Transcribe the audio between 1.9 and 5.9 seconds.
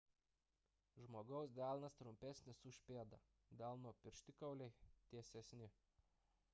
trumpesnis už pėdą delno pirštikauliai tiesesni